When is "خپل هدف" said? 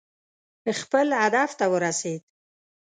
0.79-1.49